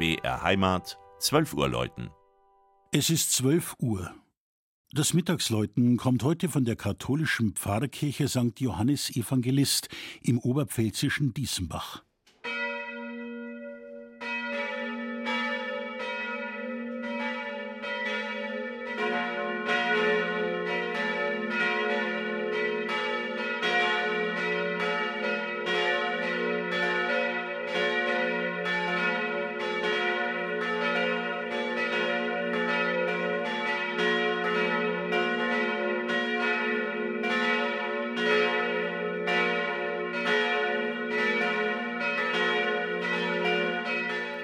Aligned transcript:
BR 0.00 0.42
Heimat, 0.42 0.98
12 1.18 1.52
Uhr 1.52 1.68
läuten. 1.68 2.08
Es 2.90 3.10
ist 3.10 3.32
12 3.32 3.76
Uhr. 3.80 4.10
Das 4.92 5.12
Mittagsläuten 5.12 5.98
kommt 5.98 6.22
heute 6.22 6.48
von 6.48 6.64
der 6.64 6.74
katholischen 6.74 7.52
Pfarrkirche 7.52 8.26
St. 8.26 8.58
Johannes 8.60 9.14
Evangelist 9.14 9.90
im 10.22 10.38
oberpfälzischen 10.38 11.34
Diesenbach. 11.34 12.02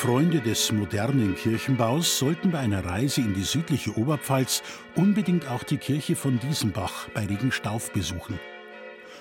Freunde 0.00 0.40
des 0.40 0.72
modernen 0.72 1.34
Kirchenbaus 1.34 2.18
sollten 2.18 2.52
bei 2.52 2.60
einer 2.60 2.86
Reise 2.86 3.20
in 3.20 3.34
die 3.34 3.42
südliche 3.42 3.98
Oberpfalz 3.98 4.62
unbedingt 4.94 5.46
auch 5.46 5.62
die 5.62 5.76
Kirche 5.76 6.16
von 6.16 6.40
Diesenbach 6.40 7.10
bei 7.12 7.26
Regenstauf 7.26 7.92
besuchen. 7.92 8.40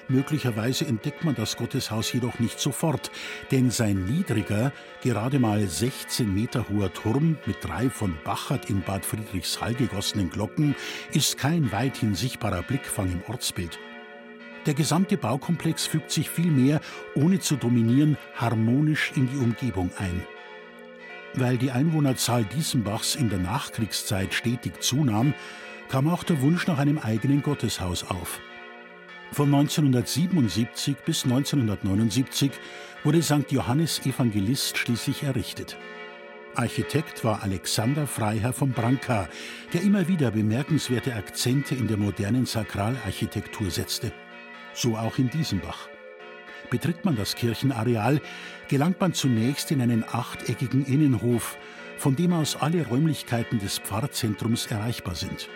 Möglicherweise 0.07 0.85
entdeckt 0.85 1.25
man 1.25 1.35
das 1.35 1.57
Gotteshaus 1.57 2.13
jedoch 2.13 2.39
nicht 2.39 2.61
sofort, 2.61 3.11
denn 3.51 3.71
sein 3.71 4.05
niedriger, 4.05 4.71
gerade 5.03 5.37
mal 5.37 5.67
16 5.67 6.33
Meter 6.33 6.69
hoher 6.69 6.93
Turm 6.93 7.37
mit 7.45 7.57
drei 7.61 7.89
von 7.89 8.17
Bachert 8.23 8.69
in 8.69 8.79
Bad 8.79 9.03
Friedrichshall 9.03 9.73
gegossenen 9.73 10.29
Glocken 10.29 10.77
ist 11.11 11.37
kein 11.37 11.73
weithin 11.73 12.15
sichtbarer 12.15 12.61
Blickfang 12.61 13.11
im 13.11 13.21
Ortsbild. 13.27 13.77
Der 14.65 14.75
gesamte 14.75 15.17
Baukomplex 15.17 15.87
fügt 15.87 16.09
sich 16.09 16.29
vielmehr, 16.29 16.79
ohne 17.15 17.39
zu 17.39 17.57
dominieren, 17.57 18.17
harmonisch 18.35 19.11
in 19.17 19.29
die 19.29 19.39
Umgebung 19.39 19.91
ein. 19.97 20.23
Weil 21.35 21.57
die 21.57 21.71
Einwohnerzahl 21.71 22.43
Diesenbachs 22.43 23.15
in 23.15 23.29
der 23.29 23.39
Nachkriegszeit 23.39 24.33
stetig 24.33 24.81
zunahm, 24.81 25.33
kam 25.89 26.07
auch 26.07 26.23
der 26.23 26.41
Wunsch 26.41 26.67
nach 26.67 26.77
einem 26.77 26.97
eigenen 26.97 27.41
Gotteshaus 27.41 28.03
auf. 28.03 28.39
Von 29.31 29.53
1977 29.53 30.97
bis 31.05 31.23
1979 31.23 32.51
wurde 33.03 33.21
St. 33.21 33.51
Johannes 33.51 34.05
Evangelist 34.05 34.77
schließlich 34.77 35.23
errichtet. 35.23 35.77
Architekt 36.55 37.23
war 37.23 37.43
Alexander 37.43 38.07
Freiherr 38.07 38.53
von 38.53 38.71
Branca, 38.71 39.29
der 39.71 39.83
immer 39.83 40.07
wieder 40.07 40.31
bemerkenswerte 40.31 41.13
Akzente 41.15 41.75
in 41.75 41.87
der 41.87 41.97
modernen 41.97 42.45
Sakralarchitektur 42.45 43.69
setzte. 43.69 44.11
So 44.73 44.97
auch 44.97 45.19
in 45.19 45.29
Diesenbach. 45.29 45.89
Betritt 46.69 47.05
man 47.05 47.15
das 47.15 47.35
Kirchenareal, 47.35 48.21
gelangt 48.67 48.99
man 49.01 49.13
zunächst 49.13 49.71
in 49.71 49.81
einen 49.81 50.03
achteckigen 50.03 50.85
Innenhof, 50.85 51.57
von 51.97 52.15
dem 52.15 52.33
aus 52.33 52.55
alle 52.55 52.87
Räumlichkeiten 52.87 53.59
des 53.59 53.79
Pfarrzentrums 53.79 54.67
erreichbar 54.67 55.15
sind. 55.15 55.49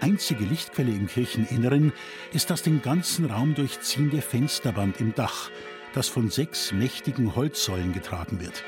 Einzige 0.00 0.44
Lichtquelle 0.44 0.92
im 0.92 1.06
Kircheninneren 1.06 1.92
ist 2.32 2.50
das 2.50 2.62
den 2.62 2.82
ganzen 2.82 3.24
Raum 3.24 3.54
durchziehende 3.54 4.20
Fensterband 4.20 5.00
im 5.00 5.14
Dach, 5.14 5.50
das 5.94 6.08
von 6.08 6.28
sechs 6.28 6.72
mächtigen 6.72 7.34
Holzsäulen 7.34 7.92
getragen 7.92 8.40
wird. 8.40 8.62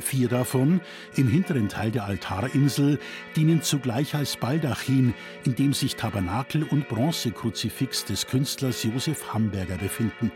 Vier 0.00 0.28
davon, 0.28 0.80
im 1.16 1.26
hinteren 1.26 1.68
Teil 1.68 1.90
der 1.90 2.04
Altarinsel, 2.04 3.00
dienen 3.34 3.62
zugleich 3.62 4.14
als 4.14 4.36
Baldachin, 4.36 5.14
in 5.44 5.56
dem 5.56 5.72
sich 5.72 5.96
Tabernakel 5.96 6.62
und 6.62 6.88
Bronzekruzifix 6.88 8.04
des 8.04 8.26
Künstlers 8.26 8.84
Josef 8.84 9.32
Hamberger 9.32 9.76
befinden. 9.76 10.30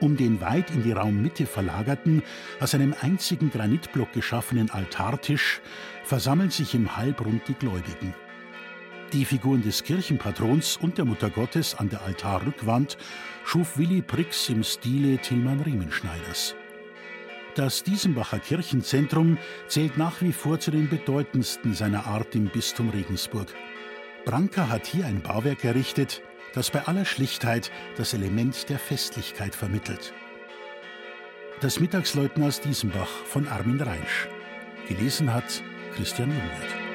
Um 0.00 0.16
den 0.16 0.40
weit 0.40 0.70
in 0.70 0.82
die 0.82 0.92
Raummitte 0.92 1.46
verlagerten, 1.46 2.22
aus 2.60 2.74
einem 2.74 2.94
einzigen 3.00 3.50
Granitblock 3.50 4.12
geschaffenen 4.12 4.70
Altartisch 4.70 5.60
versammeln 6.04 6.50
sich 6.50 6.74
im 6.74 6.96
Halbrund 6.96 7.42
die 7.48 7.54
Gläubigen. 7.54 8.14
Die 9.12 9.24
Figuren 9.24 9.62
des 9.62 9.84
Kirchenpatrons 9.84 10.76
und 10.76 10.98
der 10.98 11.04
Mutter 11.04 11.30
Gottes 11.30 11.74
an 11.76 11.88
der 11.88 12.02
Altarrückwand 12.02 12.98
schuf 13.44 13.78
Willi 13.78 14.02
Prix 14.02 14.48
im 14.48 14.62
Stile 14.62 15.18
Tilman 15.18 15.60
Riemenschneiders. 15.60 16.56
Das 17.54 17.82
Diesenbacher 17.82 18.38
Kirchenzentrum 18.38 19.38
zählt 19.68 19.96
nach 19.96 20.20
wie 20.20 20.32
vor 20.32 20.60
zu 20.60 20.70
den 20.70 20.90
bedeutendsten 20.90 21.72
seiner 21.72 22.06
Art 22.06 22.34
im 22.34 22.48
Bistum 22.48 22.90
Regensburg. 22.90 23.46
Branca 24.26 24.68
hat 24.68 24.86
hier 24.86 25.06
ein 25.06 25.22
Bauwerk 25.22 25.64
errichtet, 25.64 26.20
das 26.56 26.70
bei 26.70 26.82
aller 26.86 27.04
Schlichtheit 27.04 27.70
das 27.98 28.14
Element 28.14 28.70
der 28.70 28.78
Festlichkeit 28.78 29.54
vermittelt. 29.54 30.14
Das 31.60 31.80
Mittagsläuten 31.80 32.42
aus 32.42 32.60
Diesenbach 32.62 33.10
von 33.26 33.46
Armin 33.46 33.80
Reinsch. 33.80 34.26
Gelesen 34.88 35.32
hat 35.32 35.62
Christian 35.94 36.30
Jungwirth. 36.30 36.85